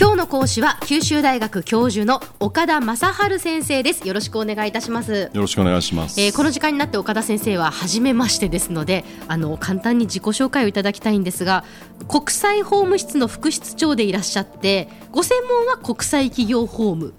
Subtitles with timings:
[0.00, 4.08] 今日の講師は九州大学教授の岡田正治先生です。
[4.08, 5.30] よろしくお願いいたします。
[5.34, 11.64] よろしくお願いします、えー、この時間になって岡田先生は初めましてですのであの簡単に自己紹介をいただきたいんですが
[12.08, 17.12] 国際法務室の副室長でいらっしゃってご専門は国際企業法務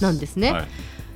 [0.00, 0.54] なんですね。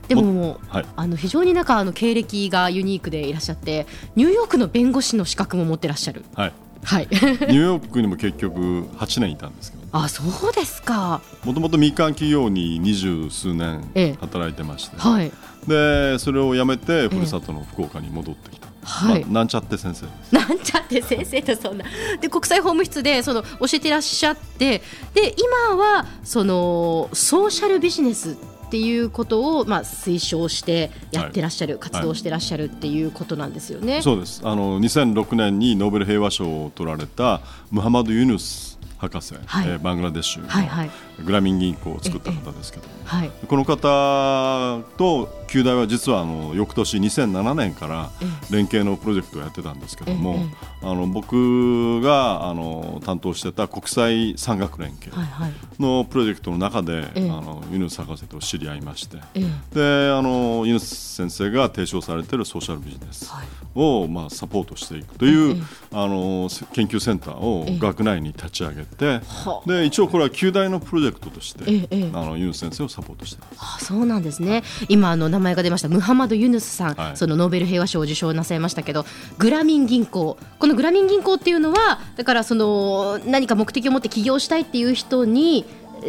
[0.08, 3.86] でも、はい、あの非常になんかあの経歴がユニークでいらっしゃって
[4.16, 6.24] ニューヨークの弁護士の資格も持ってらっしゃる。
[6.34, 6.52] はい。
[6.82, 8.58] はい、 ニューヨークにも結局
[8.96, 11.20] 8年いたんですけど、あそうですか。
[11.44, 13.82] もともと民間企業に二十数年
[14.20, 15.32] 働いてまして、ええ、はい、
[15.66, 18.68] でそれを辞めてふるさとの福岡に戻ってきた。
[18.84, 20.06] はい、まあ、なんちゃって先生
[20.36, 21.84] なんちゃって先生とそんな。
[22.20, 24.82] で国際法務室でその教えてらっしゃって
[25.14, 25.34] で
[25.68, 28.34] 今はそのソーシャルビジネスっ
[28.70, 34.00] ていうことをまあ推奨してやってらっしゃる、はい、活動してらっしゃるっていうことなんですよね。
[34.00, 34.40] そうです。
[34.42, 48.10] あの2006年にノーベル平和賞を取られたムハマド・ユヌス博士、はい、えー、バングラデシュのグラミン銀行を作った方ですけど、はい、この方と旧大は実はあの翌年2007年から
[48.50, 50.36] 連携のプロジェクトをやってたんですけども、
[50.80, 55.12] あの僕があの担当してた国際産学連携
[55.78, 59.18] のプロジェクトの中で、あのユヌス博士と知り合いまして、
[59.74, 63.30] であのユヌス先生が提唱されているソーシャルビジネス
[63.74, 69.20] を、まあ、サポートしていくという、あの研究センターを学内に立ち上げて、で
[69.84, 73.86] 一応これは旧大のプロジェクトとして、あのユヌス先生をサポートしています。
[73.86, 74.62] そうなんですね。
[74.88, 75.88] 今あの名前が出ました。
[75.88, 79.04] ムハマド・ユヌスさん、はい、そのノーベル平和賞を受賞なさいましたけど
[79.38, 80.36] グラミン銀行。
[80.58, 85.64] このグラミン銀行っていうのはだからその何か目的を持って起業したいっていう人に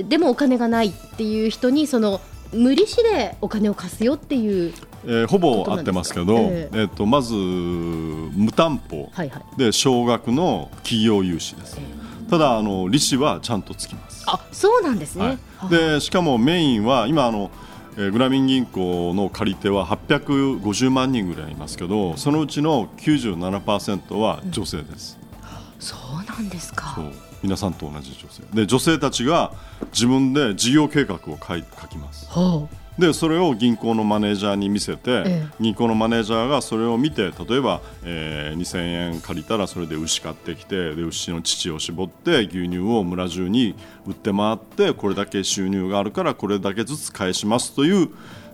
[0.08, 4.74] でもお金がないっていう人にその無利子でお金を貸すよっていう。
[5.06, 9.12] えー、ほぼ合ってますけど、えー、えーとまず無担保
[9.58, 12.03] で少額の企業融資です、えー、
[12.34, 14.24] ただあの利子はちゃんとつきます。
[14.26, 17.52] あそうなんですね、はい、でしかもメインは今あの
[17.96, 26.98] えー、グラミン銀行の借り手は850万人ぐらいいますけどそのうちの97%は女性です、うん、そうなんですか。
[27.44, 28.42] 皆さんと同じ女性。
[28.52, 29.54] で女性たちが
[29.92, 48.10] 自分で事業計画を書きます、はあでそれを銀行のマネージャーに見せて、ええ、銀行のマネージャーがそれを見て例えば、えー、2000円借りたらそれで牛買ってきてで牛の乳を絞って牛乳を村中に売って回ってこれだけ収入があるからこれだけずつ返しますという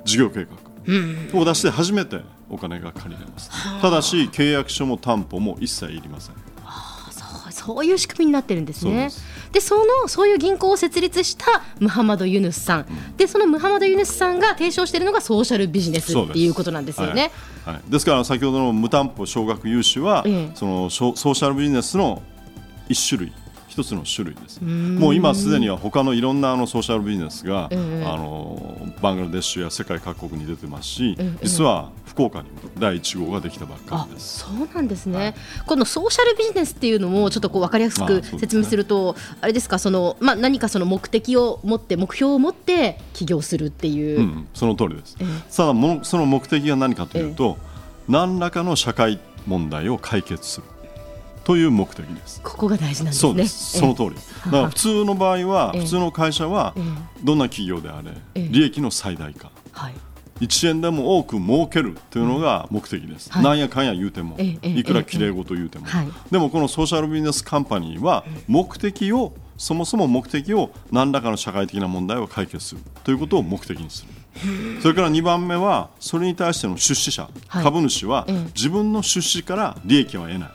[0.05, 3.51] 事業計画を出して初めてお金が借りれます、
[3.81, 6.35] ただし契約書も担保も一切いりません。
[7.51, 9.09] そういう仕組みになってるんですね。
[9.51, 11.45] でそのそういう銀行を設立した
[11.79, 17.31] ムハマド・ユヌスさん、うん、でそのムハマド・ユヌスさんが提唱しているのがソーシャルビジネスっていうことなんですよね。
[17.65, 22.21] はい、はい、ですから先ほどの無担保少額融資は、ええ、そのソーシャルビジネスの
[22.87, 23.33] 一種類。
[23.69, 24.61] 一つの種類です。
[24.61, 34.39] もう今すでには他のいろんなあのソーシャルビジネスが、えあのバングラデシュや世界各国に出てますし、実は福岡にも第1号ができたばっかりです。
[34.39, 47.57] そうなんですね、はい、このソーシャルビジネスっていうのもちょっとこう分かりやすく説明すると、まあ、あれですかその、まあ、何かその目的を持って目標を持って起業するっていう、うん、その通りです、えー、ただもその目的が何かというと、
[48.07, 50.67] えー、何らかの社会問題を解決する
[51.49, 52.41] という目的です。
[52.43, 53.29] ここが大事なんですね。
[53.29, 53.79] そうです。
[53.79, 54.09] その通り。
[54.11, 56.75] だから普通の場合は、普通の会社は
[57.23, 59.49] どんな企業であれ、利益の最大化。
[59.71, 59.95] はい。
[60.41, 72.81] 1円でも多く儲けるというのが目的です、はい、なんやかんや言うても、いくらきれい事言うても、はい、でもこのソーシャルビジネスカンパニーは目的をそもそも目的を何らかの社会的な問題を解決する。
[73.03, 74.81] ということを目的にする。
[74.81, 80.49] それから2番目はそれに対しての出資者、はい、株主は自分の出資から利益は得ない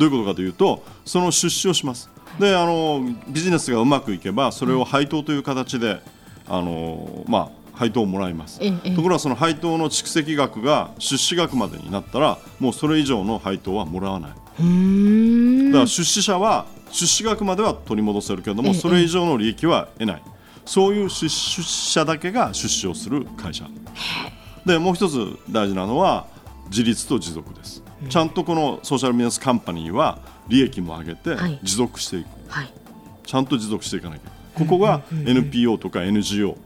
[0.00, 2.08] どういうことかというとその出資をします。
[2.38, 6.00] であのビジネスがうまくいけばそれを配当という形で
[6.48, 8.60] あの、まあ、配当をもらいます、
[8.94, 14.30] ところがその配当の蓄積額が出資額までになったらもうそれ以上の配当はもらわない。
[14.30, 20.22] だから出資者は出資額までは取り戻せるけれどもそれ以上の利益は得ない。
[20.64, 23.66] そういう出資者だけが出資をする会社。
[24.64, 26.26] でもう一つ大事なのは
[26.70, 27.82] 自立と持続です。
[28.08, 30.18] ちゃんとこのソーシャルビジネスカンパニーは
[30.48, 32.72] 利益も上げて持続していく、はい、
[33.24, 36.56] ちゃんと持続していかなきゃここが NPO とか NGO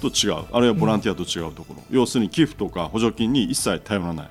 [0.00, 4.30] と違うあるいはボランティアと違うところ、要するに寄付とか補助金に一切頼らない、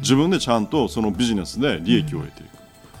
[0.00, 2.48] 自分でちゃんとそのビジネスで利益を得ていく、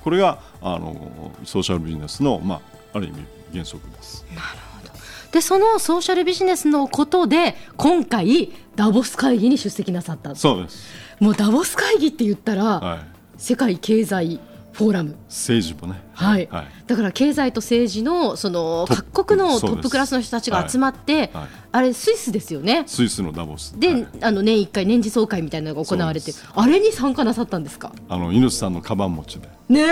[0.02, 2.60] これがあのソーシャルビジネスの、まあ、
[2.94, 4.24] ある意味原則です。
[4.34, 4.40] なる
[4.80, 4.92] ほど。
[5.32, 13.00] でそのソーシャルビジネスのことで今回ダボス会議に出席なさったそうですもうダボス会議って言ったら、はい、
[13.36, 14.40] 世界経済
[14.72, 15.16] フォーラム。
[15.28, 21.30] 政治もね、はい、はい、だから経済と政治のその各国のトップクラスの人たちが集まって、はい。
[21.32, 22.84] はい、あれスイスですよね。
[22.86, 23.78] スイスのダボス。
[23.80, 27.90] で、あの年1回年次総会みたいなのが行われてあれに参加なさったんですか？
[28.08, 29.48] あの猪さんのカバン持ちで。
[29.68, 29.86] ねえ。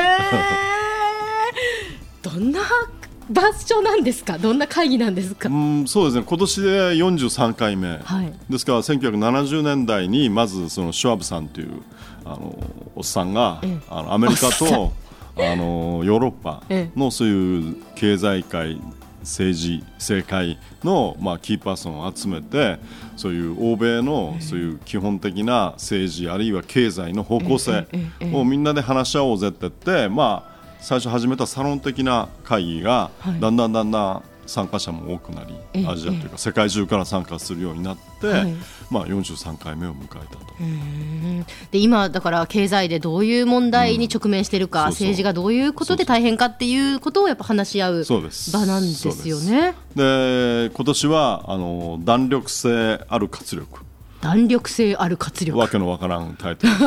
[2.22, 2.60] どんな
[3.30, 5.48] 場所なんですか、どんな会議なんですか？
[5.48, 6.24] うん、そうですね。
[6.26, 11.82] 今年で43回目、はい、ですから1970年代にまずそのシュワブさんという
[12.24, 12.56] あの
[12.94, 14.92] おっさんが、あのアメリカと
[15.36, 16.62] あのヨーロッパ
[16.96, 18.80] のそういう経済界
[19.20, 22.78] 政治政界の、まあ、キーパーソンを集めて
[23.16, 27.88] そういう欧米のそういう基本的な政治あるいは経済の方向性
[28.32, 30.55] をみんなで話し合おうぜって言って、まあ、
[30.86, 33.10] 最初始めたサロン的な会議が
[33.40, 38.54] だんだんだんだん参加者も多くなり、アジアというか世界中から参加するようになって、はい、
[38.88, 40.46] まあ、43回目を迎えたと。
[41.72, 48.20] で今、だから経済でどういう問題に直面しているか、うん、政治がどういうことで大変かっていうことをやっぱ話し合う場
[48.66, 49.74] なんですよね。
[49.96, 53.80] で今年はあの弾力性ある活力。
[54.20, 55.58] 弾力性ある活力。
[55.58, 56.72] わけのわからんタイトル。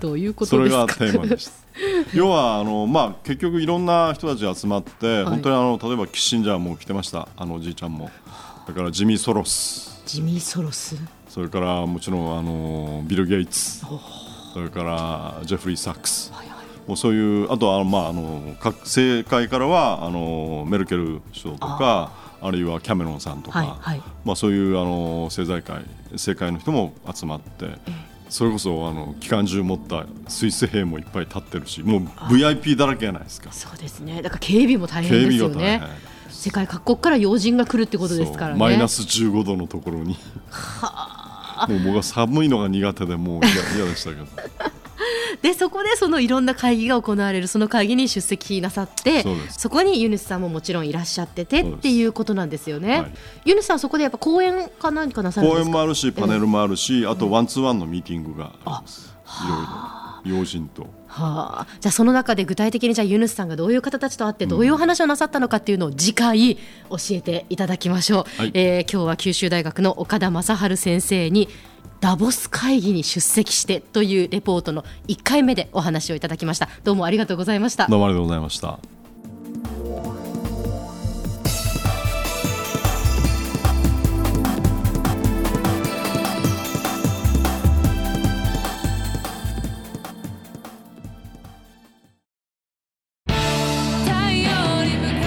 [0.00, 0.92] どういうことですか？
[0.92, 1.61] それがテーマでした
[2.14, 7.28] 要はあの、まあ、結局いろんな人たち集まって、はい、本当にあの例えばキッシンジャーも来てました。
[7.36, 8.10] あのおじいちゃんも。
[8.66, 10.02] だからジミー・ソロス。
[10.06, 10.96] ジミー・ソロス？
[11.28, 13.84] それからもちろんあのビル・ゲイツ。
[14.52, 27.66] それからジェフリー・サックス、はいはい、もうそういうあとは、まあ、あの各政界からはあのメルケル首相とかあるいはキャメロンさんとか、はいはい、まあ、そういうあの政財界政界の人も集まって、
[28.32, 32.00] それこそあの機関銃持ったスイス兵もいっぱい立ってるしもう
[32.32, 33.52] VIP だらけじゃないですか。
[33.52, 34.22] そうですね。
[34.22, 35.82] だから警備も大変ですよね。
[36.30, 38.58] 世界各国から要人が来るってことですからね。
[38.58, 40.16] マイナス15度のところに。
[41.68, 43.40] もう僕は寒いのが苦手でもう
[43.76, 44.26] 嫌でしたけど
[45.40, 47.46] でそこでそのいろんな会議が行われる。
[47.46, 53.12] その会議に出席なさってそこにユヌスさんももちろんいらっしゃっててっていうことなんですよね、はい、
[53.46, 55.64] ユヌスさんそこでやっぱ講演か何かなさるんですか？
[55.64, 58.92] 講演もあるしパネルもあるし、あとワンツーワンのミーティングがあり
[59.46, 60.38] いろいろ。
[60.38, 60.82] 要人と。
[61.08, 71.48] はあ、じゃあその中で具体的にじゃあユヌスさんがどういう方たちと会ってどういうお話をなさったのかっていうのを次回教えていただきましょう、はい、えー、今日は九州大学の岡田正治先生に
[72.02, 76.68] ダボス会議に出席してというレポートの1回目でお話をいただきました。
[76.82, 77.86] どうもありがとうございました。
[77.86, 78.80] どうもありがとうございました。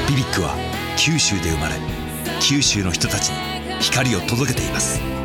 [0.09, 0.53] ビビックは
[0.97, 1.75] 九州で生まれ
[2.41, 3.35] 九州の人たちに
[3.79, 5.24] 光を届けています